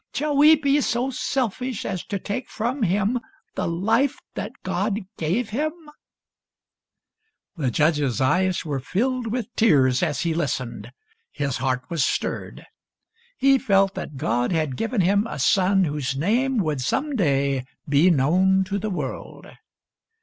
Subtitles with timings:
[0.15, 3.19] ''Shall we be so selfish as to take from him
[3.53, 5.73] the life that God gave him?"
[7.55, 10.91] The judge's eyes were filled with tears as he listened.
[11.31, 12.65] His heart was stirred.
[13.37, 18.09] He felt that God had given him a son whose name would some day be
[18.09, 19.45] known to the world.